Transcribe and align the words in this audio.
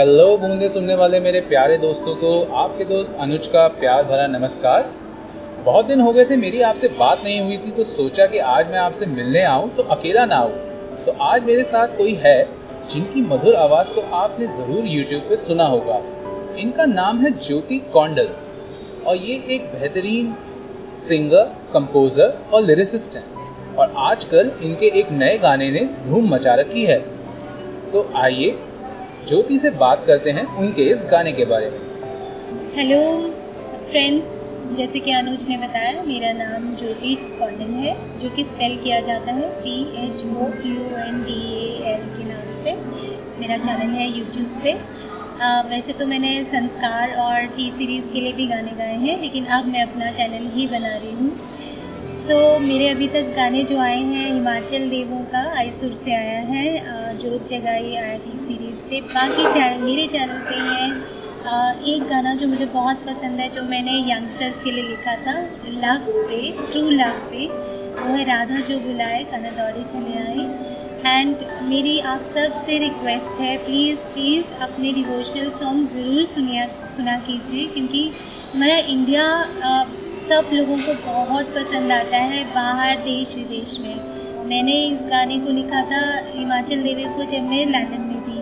Hello 0.00 0.26
बूंदे 0.38 0.68
सुनने 0.68 0.94
वाले 0.94 1.18
मेरे 1.20 1.40
प्यारे 1.40 1.76
दोस्तों 1.78 2.14
को, 2.16 2.30
आपके 2.56 2.84
दोस्त 2.84 3.16
अनुज 3.20 3.46
का 3.46 3.66
प्यार 3.70 4.04
भरा 4.04 4.26
नमस्कार। 4.28 4.82
बहुत 5.64 5.86
दिन 5.86 6.00
हो 6.00 6.12
गए 6.12 6.24
थे, 6.24 6.36
मेरी 6.36 6.60
आपसे 6.60 6.88
बात 6.98 7.24
नहीं 7.24 7.40
हुई 7.40 7.56
थी 7.56 7.70
तो 7.70 7.84
सोचा 7.84 8.26
कि 8.26 8.38
आज 8.38 8.70
मैं 8.70 8.78
आपसे 8.78 9.06
मिलने 9.08 9.42
आऊँ 9.44 9.68
तो 9.76 9.82
अकेला 9.94 10.24
ना 10.26 10.36
आऊँ। 10.36 11.04
तो 11.06 11.16
आज 11.22 11.44
मेरे 11.44 11.64
साथ 11.64 11.96
कोई 11.96 12.14
है, 12.14 12.42
जिनकी 12.90 13.22
मधुर 13.22 13.54
आवाज़ 13.56 13.92
को 13.94 14.00
आपने 14.16 14.46
ज़रूर 14.46 14.86
यूट्यूब 14.86 15.28
पे 15.28 15.36
सुना 15.36 15.66
होगा। 15.66 16.00
इनका 16.58 16.86
नाम 16.86 17.18
है 17.18 17.30
ज्योति 17.38 17.78
कौंडल, 17.92 18.28
और 19.06 19.16
ये 19.16 19.36
एक 19.50 19.70
बेहतरीन 19.74 20.32
सिंगर 20.98 21.52
कंपोजर 21.74 22.34
और 22.52 22.62
लिरिसिस्ट 22.62 23.16
हैं। 23.16 23.76
और 23.76 23.92
आजकल 24.06 24.50
इनके 24.62 24.90
एक 25.00 25.12
नए 25.12 25.38
गाने 25.38 25.70
ने 25.70 25.84
धूम 26.08 26.34
मचा 26.34 26.54
रखी 26.54 26.86
है। 26.86 26.98
तो 27.92 28.10
आइए 28.16 28.56
ज्योति 29.28 29.58
से 29.58 29.70
बात 29.80 30.04
करते 30.06 30.30
हैं 30.30 30.44
उनके 30.58 30.82
इस 30.90 31.04
गाने 31.10 31.32
के 31.32 31.44
बारे 31.44 31.70
में। 31.70 31.78
हेलो 32.76 33.00
फ्रेंड्स 33.90 34.36
जैसे 34.76 35.00
कि 35.00 35.12
अनुज 35.12 35.44
ने 35.48 35.56
बताया 35.58 36.02
मेरा 36.04 36.32
नाम 36.32 36.74
ज्योति 36.76 37.14
कॉन्डन 37.38 37.72
है 37.76 37.94
जो 38.20 38.30
कि 38.30 38.44
स्पेल 38.44 38.76
किया 38.82 39.00
जाता 39.00 39.32
है 39.32 39.50
C 39.54 39.74
H 40.04 40.24
O 40.26 40.48
U 40.66 40.80
N 41.04 41.22
D 41.24 41.38
A 41.52 41.92
L 41.92 42.04
के 42.16 42.24
नाम 42.24 42.48
से। 42.62 42.74
मेरा 43.40 43.56
चैनल 43.58 43.94
है 43.94 44.08
यूट्यूब 44.08 44.60
पे। 44.64 44.72
आ, 45.42 45.60
वैसे 45.68 45.92
तो 45.92 46.06
मैंने 46.06 46.32
संस्कार 46.46 47.14
और 47.18 47.46
टी 47.56 47.70
सीरीज़ 47.70 48.10
के 48.12 48.20
लिए 48.20 48.32
भी 48.32 48.46
गाने 48.46 48.72
गाए 48.78 48.96
हैं 48.96 49.20
लेकिन 49.20 49.44
अब 49.58 49.66
मैं 49.66 49.82
अपना 49.82 50.10
चैनल 50.12 50.50
ही 50.54 50.66
बना 50.66 50.96
रही 50.96 51.12
हूँ। 51.12 51.30
सो 52.14 52.34
so, 52.34 52.60
मेरे 52.60 52.88
अभी 52.88 53.06
तक 53.08 53.32
गाने 53.36 53.62
जो 53.64 53.78
आए 53.80 54.00
हैं 54.02 54.26
हिमाचल 54.26 54.88
देवों 54.90 55.20
का 55.32 55.42
आईसुर 55.58 55.92
से 55.94 56.14
आया 56.14 56.40
है 56.46 56.64
जोत 57.22 57.48
जगाई 57.48 57.96
टी 58.18 58.36
सीरीज़ 58.38 58.88
से। 58.88 59.00
बाकी 59.08 59.52
चैनल, 59.52 59.82
मेरे 59.82 60.06
चैनल 60.08 60.38
पे 60.48 60.60
है 60.66 61.18
एक 61.88 62.02
गाना 62.08 62.34
जो 62.34 62.46
मुझे 62.48 62.66
बहुत 62.68 62.96
पसंद 63.04 63.40
है, 63.40 63.48
जो 63.50 63.62
मैंने 63.64 63.92
यंगस्टर्स 64.10 64.62
के 64.64 64.72
लिए 64.72 64.84
लिखा 64.84 65.14
था 65.18 65.34
लव 65.76 66.10
पे 66.28 66.40
ट्रू 66.62 66.82
लव 66.92 67.16
पे 67.30 67.46
वो 68.00 68.08
है 68.08 68.24
राधा 68.24 68.60
जो 68.68 68.78
बुलाए 68.80 69.22
खाना 69.30 69.50
दौड़े 69.52 69.82
चले 69.92 70.18
आए। 70.20 70.44
एंड 71.06 71.36
मेरी 71.64 71.98
आप 72.06 72.24
सबसे 72.34 72.78
रिक्वेस्ट 72.78 73.40
है 73.40 73.56
प्लीज़ 73.64 73.98
प्लीज़ 74.12 74.52
अपने 74.62 74.92
डिवोशनल 74.92 75.50
सॉन्ग 75.52 75.88
ज़रूर 75.88 76.24
सुनिया, 76.28 76.66
सुना 76.96 77.16
कीजिए, 77.20 77.66
क्योंकि 77.68 78.02
हमारा 78.54 78.76
इंडिया 78.94 79.24
सब 80.30 80.50
लोगों 80.52 80.76
को 80.78 80.94
बहुत 81.04 81.54
पसंद 81.54 81.92
आता 81.92 82.16
है, 82.16 82.44
बाहर 82.54 82.96
देश 83.04 83.34
विदेश 83.34 83.78
में। 83.80 84.19
मैंने 84.50 84.72
इस 84.84 84.98
गाने 85.00 85.38
को 85.40 85.50
लिखा 85.50 85.80
था, 85.82 86.00
हिमाचल 86.28 86.80
देवी 86.82 87.04
को 87.04 87.24
जब 87.24 87.42
मैं 87.42 87.66
लंदन 87.66 88.00
में 88.00 88.20
थी, 88.22 88.38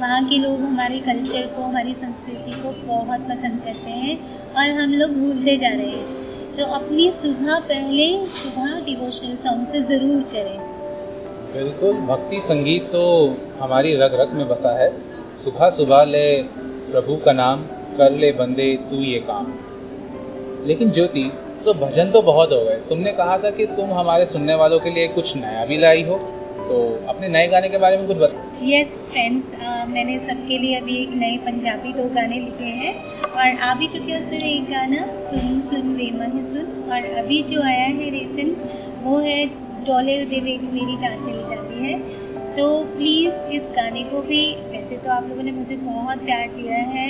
वहाँ 0.00 0.20
के 0.28 0.36
लोग 0.38 0.60
हमारे 0.60 0.98
कल्चर 0.98 1.46
को, 1.46 1.62
हमारी 1.62 1.92
संस्कृति 1.94 2.52
को 2.52 2.70
बहुत 2.86 3.20
पसंद 3.20 3.60
करते 3.64 3.90
हैं 3.90 4.14
और 4.54 4.70
हम 4.70 4.94
लोग 4.94 5.10
भूलते 5.10 5.56
जा 5.56 5.68
रहे 5.68 5.90
हैं। 5.90 6.56
तो 6.56 6.64
अपनी 6.74 7.10
सुबह 7.10 7.58
पहले 7.58 8.06
सुबह 8.26 8.80
डिवोशनल 8.80 9.36
सॉन्ग 9.36 9.66
से 9.72 9.82
ज़रूर 9.82 10.22
करें। 10.32 10.58
बिल्कुल, 11.52 11.92
भक्ति 12.06 12.40
संगीत 12.40 12.82
तो 12.82 13.04
हमारी 13.60 13.94
रग 13.94 14.14
रग 14.14 14.32
में 14.32 14.48
बसा 14.48 14.72
है। 14.78 14.90
सुबह 15.36 15.70
सुबह 15.70 16.04
ले 16.04 16.42
प्रभु 16.90 17.16
का 17.16 17.32
नाम, 17.32 17.62
कर 17.98 18.12
ले 18.12 18.32
बंदे 18.32 18.74
तू 18.90 18.96
ये 18.96 19.18
काम। 19.18 19.52
लेकिन 20.66 20.90
ज्योति 20.90 21.30
तो 21.64 21.72
भजन 21.76 22.10
तो 22.10 22.20
बहुत 22.22 22.52
हो 22.52 22.60
गए। 22.60 22.76
तुमने 22.88 23.12
कहा 23.12 23.36
था 23.38 23.50
कि 23.50 23.64
तुम 23.76 23.92
हमारे 23.92 24.26
सुनने 24.26 24.54
वालों 24.54 24.78
के 24.80 24.90
लिए 24.90 25.08
कुछ 25.08 25.36
नया 25.36 25.64
भी 25.66 25.76
लाई 25.78 26.02
हो। 26.02 26.16
तो 26.60 26.78
अपने 27.08 27.28
नए 27.28 27.46
गाने 27.48 27.68
के 27.68 27.78
बारे 27.78 27.96
में 27.96 28.06
कुछ 28.06 28.16
बता। 28.16 28.66
यस 28.66 29.08
फ्रेंड्स 29.10 29.54
मैंने 29.88 30.18
सबके 30.18 30.58
लिए 30.58 30.76
अभी 30.76 30.96
एक 31.02 31.10
नए 31.14 31.36
पंजाबी 31.46 31.92
दो 31.92 32.04
गाने 32.14 32.38
लिखे 32.40 32.70
हैं। 32.76 32.94
और 33.22 33.58
आ 33.60 33.74
भी 33.74 33.86
चुके 33.86 34.12
हैं 34.12 34.22
उसमें 34.22 34.38
एक 34.40 34.70
गाना, 34.70 35.06
सुन 35.20 35.60
सुन 35.60 35.92
मन, 36.18 36.38
सुन। 36.46 36.92
और 36.92 37.18
अभी 37.18 37.42
जो 37.42 37.62
आया 37.62 37.84
है 37.88 38.10
रिसेंट 38.10 38.62
वो 39.02 39.18
है, 39.18 39.44
डोले 39.84 40.16
देवे 40.26 40.58
मेरी 40.72 40.96
जान 40.96 41.24
चली 41.24 41.42
जाती 41.50 41.84
है। 41.84 41.98
तो 42.56 42.66
प्लीज़ 42.86 43.52
इस 43.52 43.68
गाने 43.76 44.02
को 44.04 44.20
भी, 44.22 44.42
वैसे 44.70 44.96
तो 44.96 45.10
आप 45.10 45.28
लोगों 45.28 45.42
ने 45.42 45.52
मुझे 45.52 45.76
बहुत 45.76 46.24
प्यार 46.24 46.48
दिया 46.48 46.78
है। 46.96 47.08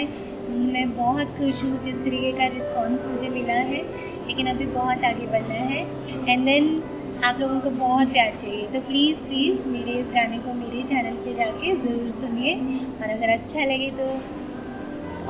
मैं 0.51 0.89
बहुत 0.97 1.27
खुश 1.39 1.63
हूँ, 1.65 1.83
जिस 1.85 1.95
तरीके 1.97 2.33
का 2.33 2.47
रिस्पॉन्स 2.47 3.05
मुझे 3.07 3.29
मिला 3.29 3.59
है। 3.67 3.83
लेकिन 4.27 4.47
अभी 4.49 4.67
बहुत 4.75 5.05
आगे 5.05 5.27
बढ़ना 5.29 5.61
है। 5.73 5.83
एंड 6.29 6.45
देन 6.45 6.73
आप 7.25 7.41
लोगों 7.41 7.61
को 7.61 7.71
बहुत 7.79 8.13
प्यार 8.13 8.31
चाहिए। 8.43 8.67
तो 8.69 8.81
प्लीज़ 8.83 9.17
प्लीज़ 9.25 9.67
मेरे 9.69 9.93
इस 10.01 10.07
गाने 10.15 10.39
को 10.45 10.55
मेरे 10.57 10.83
चैनल 10.91 11.17
पे 11.25 11.35
जाके 11.37 11.75
ज़रूर 11.77 12.11
सुनिए। 12.21 12.55
और 12.93 13.11
अगर 13.11 13.33
अच्छा 13.33 13.65
लगे 13.65 13.91
तो 13.99 14.07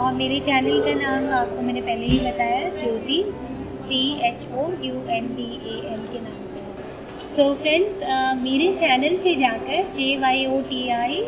और 0.02 0.12
मेरे 0.14 0.38
चैनल 0.40 0.80
का 0.82 0.94
नाम 0.96 1.32
आपको 1.38 1.62
मैंने 1.62 1.80
पहले 1.82 2.06
ही 2.06 2.18
बताया 2.20 2.68
Jyoti 2.76 3.22
C 3.78 4.02
H 4.28 4.46
O 4.52 4.68
U 4.84 4.94
N 5.16 5.26
D 5.36 5.50
A 5.66 5.80
L 5.92 6.06
के 6.12 6.20
नाम 6.20 6.38
से। 6.44 6.58
सो 7.26 7.42
so 7.42 7.56
फ्रेंड्स 7.58 8.00
uh, 8.04 8.34
मेरे 8.42 8.72
चैनल 8.76 9.16
पे 9.24 9.34
जाकर 9.36 9.90
J 9.96 10.16
Y 10.20 10.46
O 10.46 10.60
T 10.70 10.88
I 10.90 11.22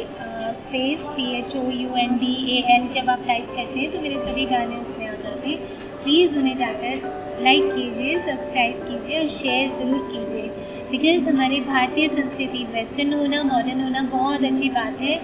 space 0.63 1.01
C 1.09 1.31
H 1.39 1.57
O 1.57 1.63
U 1.71 1.97
N 1.99 2.17
D 2.19 2.35
A 2.57 2.61
L 2.75 2.89
जब 2.95 3.11
आप 3.11 3.25
टाइप 3.27 3.47
करते 3.57 3.81
हैं 3.81 3.91
तो 3.93 4.01
मेरे 4.01 4.19
सभी 4.21 4.45
गाने 4.47 4.77
उसमें 4.77 5.07
आ 5.09 5.15
जाते 5.15 5.49
हैं। 5.49 5.59
प्लीज़ 6.05 6.39
उन्हें 6.39 6.57
जाकर 6.57 7.43
लाइक 7.43 7.65
कीजिए 7.75 8.19
सब्सक्राइब 8.21 8.83
कीजिए 8.89 9.21
और 9.21 9.29
शेयर 9.33 9.69
ज़रूर 9.79 10.09
कीजिए। 10.13 10.89
बिकॉज़ 10.91 11.29
हमारी 11.29 11.61
भारतीय 11.63 12.09
संस्कृति 12.09 12.65
वेस्टर्न 12.73 13.13
होना 13.13 13.43
मॉडर्न 13.45 13.81
होना 13.83 14.03
बहुत 14.13 14.45
अच्छी 14.45 14.69
बात 14.71 15.01
है। 15.01 15.21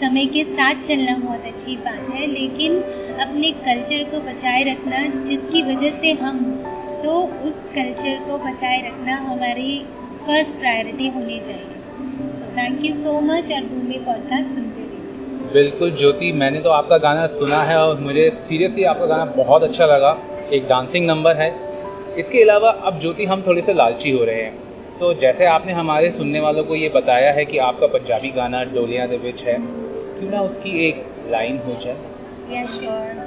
समय 0.00 0.26
के 0.26 0.44
साथ 0.46 0.82
चलना 0.84 1.16
बहुत 1.16 1.44
अच्छी 1.46 1.76
बात 1.78 2.08
है, 2.10 2.26
लेकिन 2.26 2.76
अपने 3.20 3.50
कल्चर 3.64 4.04
को 4.10 4.20
बचाए 4.20 4.62
रखना, 4.64 5.06
जिसकी 5.26 5.62
वजह 5.62 5.98
से 6.00 6.12
हम 6.22 6.38
तो 7.02 7.12
उस 7.48 7.58
कल्चर 7.74 8.18
को 8.28 8.38
बचाए 8.38 8.80
रखना 8.86 9.16
हमारी 9.24 9.78
फ़र्स्ट 10.26 10.58
प्रायोरिटी 10.58 11.08
होनी 11.08 11.38
चाहिए। 11.40 12.32
सो 12.38 12.56
थैंक 12.56 12.84
यू 12.84 12.94
सो 12.94 13.20
मच 13.22 13.52
और 13.52 13.66
भूमि 13.66 13.98
पॉडकास्ट 14.06 14.54
बिल्कुल 15.53 15.91
ज्योति 15.93 16.31
मैंने 16.33 16.59
तो 16.61 16.69
आपका 16.71 16.97
गाना 16.97 17.25
सुना 17.29 17.61
है 17.63 17.77
और 17.77 17.99
मुझे 17.99 18.29
सीरियसली 18.31 18.83
आपका 18.85 19.05
गाना 19.05 19.25
बहुत 19.33 19.63
अच्छा 19.63 19.85
लगा 19.85 20.17
एक 20.51 20.67
डांसिंग 20.67 21.05
नंबर 21.07 21.35
है 21.37 21.49
इसके 22.17 22.41
अलावा 22.41 22.69
अब 22.85 22.99
ज्योति 22.99 23.25
हम 23.25 23.41
थोड़े 23.41 23.61
से 23.61 23.73
लालची 23.73 24.11
हो 24.11 24.23
रहे 24.23 24.41
हैं 24.41 24.97
तो 24.99 25.13
जैसे 25.21 25.45
आपने 25.47 25.73
हमारे 25.73 26.11
सुनने 26.11 26.39
वालों 26.39 26.63
को 26.63 26.75
ये 26.75 26.89
बताया 26.89 27.31
है 27.33 27.45
कि 27.45 27.57
आपका 27.63 27.87
पंजाबी 27.89 28.29
गाना 28.31 28.63
डोलिया 28.71 29.05
दे 29.07 29.17
विच 29.19 29.43
है 29.45 29.57
क्यों 29.59 30.31
ना 30.31 30.41
उसकी 30.43 30.77
एक 30.87 31.05
लाइन 31.29 31.57
हो 31.59 31.75
जाए 31.81 32.55
या 32.55 32.65
श्योर 32.69 33.23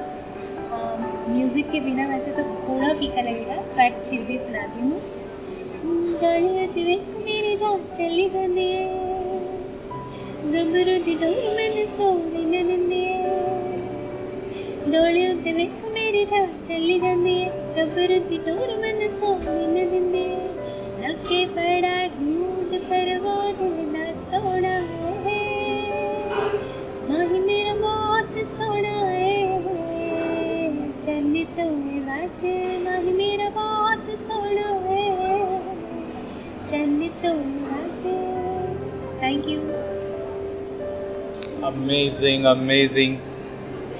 म्यूज़िक 1.29 1.71
के 1.71 1.81
बिना 1.81 2.09
वैसे 2.09 2.31
तो 2.33 2.43
थोड़ा 2.65 2.93
फीका 2.95 3.23
लगेगा 3.23 3.63
बट 3.79 4.05
फिर 4.11 4.21
भी 4.23 4.39
सुनाती 4.39 4.81
हूँ 4.81 5.01
ਗਾਲੀਆਂ 6.23 6.67
ਤੇ 6.67 6.83
ਵੇਖ 6.85 7.01
ਮੇਰੀ 7.17 7.57
ਜਾਨ 7.57 7.81
ਚੱਲੀ 7.97 8.29
ਜਾਂਦੀ 8.29 8.65
ਏ 8.65 8.87
ਗੱਭਰੂ 10.55 10.99
ਦੀ 11.05 11.15
ਡੋਰ 11.15 11.55
ਮੈਨੂੰ 11.55 11.62
ਸੋਹਣੀ 11.93 12.45
ਨਾ 12.45 12.63
ਦਿੰਦੀ 12.63 13.03
ਏ 13.05 13.23
ਡੋਲੇ 14.93 15.29
ਉੱਤੇ 15.29 15.53
ਵੇਖ 15.53 15.85
ਮੇਰੀ 15.95 16.25
ਜਾਨ 16.25 16.47
ਚੱਲੀ 16.69 16.99
ਜਾਂਦੀ 16.99 17.33
ਏ 17.33 17.49
ਗੱਭਰੂ 17.77 18.19
ਦੀ 18.31 18.39
ਡੋਰ 18.39 18.77
ਮੈਨੂੰ 18.77 19.11
ਸੋਹਣੀ 19.21 19.67
ਨਾ 19.67 19.91
ਦਿੰਦੀ 19.91 20.19
ਏ 20.19 20.49
ਲੱਗੇ 21.01 21.45
ਬੜਾ 21.47 22.07
ਢੂੰਡ 22.09 22.79
ਪਰ 22.81 23.19
अमेजिंग 41.74 42.46
अमेजिंग 42.48 43.16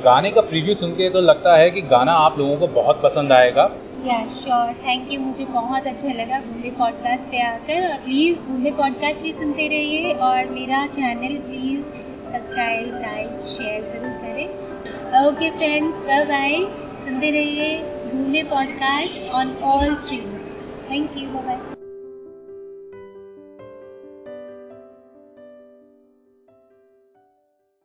गाने 0.04 0.32
का 0.32 0.42
प्रीव्यू 0.44 0.74
सुन 0.76 0.92
के 0.94 1.10
तो 1.10 1.22
लगता 1.22 1.56
है 1.58 1.70
कि 1.72 1.82
गाना 1.90 2.14
आप 2.20 2.38
लोगों 2.40 2.56
को 2.58 2.68
बहुत 2.74 3.02
पसंद 3.04 3.32
आएगा। 3.34 3.64
या 4.06 4.18
श्योर 4.30 4.74
थैंक 4.86 5.12
यू 5.14 5.20
मुझे 5.20 5.46
बहुत 5.52 5.86
अच्छा 5.88 6.14
लगा 6.14 6.40
बूंदे 6.40 6.70
पॉडकास्ट 6.80 7.30
पे 7.32 7.42
आकर। 7.44 7.86
और 7.90 7.98
प्लीज़ 8.06 8.40
बूंदे 8.48 8.72
पॉडकास्ट 8.80 9.22
भी 9.24 9.32
सुनते 9.34 9.68
रहिए। 9.68 10.14
और 10.22 10.50
मेरा 10.50 10.86
channel 10.96 11.38
please 11.42 11.82
subscribe 12.34 12.96
like 13.02 13.46
share 13.50 13.82
ज़रूर 13.92 14.18
करें। 14.24 15.28
ओके 15.28 15.50
फ्रेंड्स 15.52 16.02
बाय 16.08 16.26
बाय 16.26 16.58
सुनते 17.06 17.32
रहिए 17.32 17.78
Boonde 18.06 18.44
podcast 18.52 19.32
on 19.34 19.56
all 19.72 19.96
streams 19.96 20.52
thank 20.92 21.18
you 21.18 21.30
bye 21.30 21.83